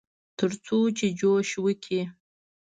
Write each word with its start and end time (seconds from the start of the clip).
ترڅو 0.37 0.79
چې 0.97 1.05
جوښ 1.19 1.49
وکړي. 1.65 2.01